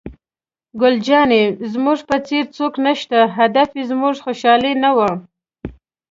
[0.79, 5.11] ګل جانې: زموږ په څېر څوک نشته، هدف یې زموږ خوشحالي نه وه.